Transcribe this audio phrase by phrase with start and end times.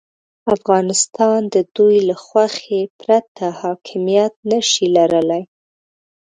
[0.55, 5.43] افغانستان د دوی له خوښې پرته حاکمیت نه شي لرلای.